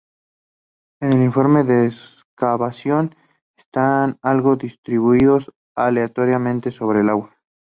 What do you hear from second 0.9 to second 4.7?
En el informe de excavación, están algo